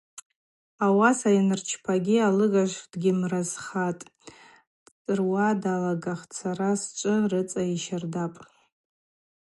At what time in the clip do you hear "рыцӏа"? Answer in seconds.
7.31-7.61